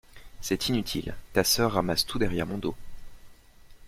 [0.41, 2.73] C'est inutile, ta soeur ramasse tout derrière mon dos.